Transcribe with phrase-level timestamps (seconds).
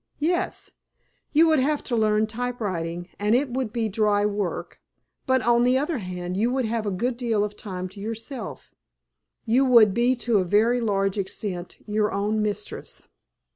[0.17, 0.71] "Yes;
[1.31, 4.81] you would have to learn typewriting, and it would be dry work.
[5.27, 8.71] But, on the other hand, you would have a good deal of time to yourself.
[9.45, 13.03] You would be to a very large extent your own mistress."